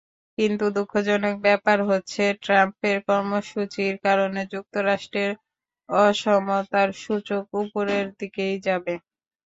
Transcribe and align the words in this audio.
কিন্তু 0.37 0.65
দুঃখজনক 0.77 1.35
ব্যাপার 1.45 1.77
হচ্ছে, 1.89 2.23
ট্রাম্পের 2.43 2.97
কর্মসূচির 3.07 3.93
কারণে 4.05 4.41
যুক্তরাষ্ট্রের 4.53 5.31
অসমতার 5.89 6.89
সূচক 7.03 7.43
ওপরের 7.61 8.05
দিকেই 8.19 8.55
যাবে। 8.67 8.93